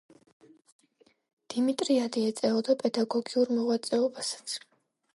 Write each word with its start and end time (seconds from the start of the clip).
დიმიტრიადი 1.55 2.25
ეწეოდა 2.31 2.77
პედაგოგიურ 2.83 3.55
მოღვაწეობასაც. 3.61 4.61